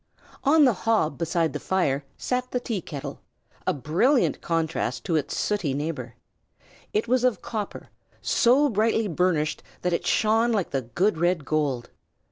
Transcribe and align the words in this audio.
On 0.43 0.65
the 0.65 0.73
hob 0.73 1.19
beside 1.19 1.53
the 1.53 1.59
fire 1.59 2.03
sat 2.17 2.49
the 2.49 2.59
tea 2.59 2.81
kettle, 2.81 3.19
a 3.67 3.73
brilliant 3.75 4.41
contrast 4.41 5.03
to 5.03 5.15
its 5.15 5.37
sooty 5.37 5.75
neighbor. 5.75 6.15
It 6.91 7.07
was 7.07 7.23
of 7.23 7.43
copper, 7.43 7.91
so 8.19 8.67
brightly 8.67 9.07
burnished 9.07 9.61
that 9.83 9.93
it 9.93 10.07
shone 10.07 10.51
like 10.51 10.71
the 10.71 10.81
good 10.81 11.19
red 11.19 11.45
gold. 11.45 11.91